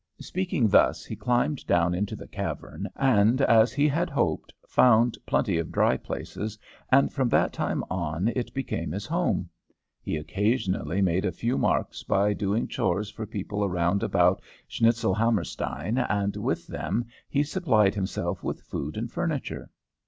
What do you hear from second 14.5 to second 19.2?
Schnitzelhammerstein, and with them he supplied himself with food and